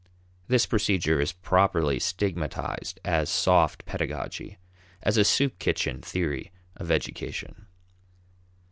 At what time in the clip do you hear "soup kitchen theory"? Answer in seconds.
5.23-6.51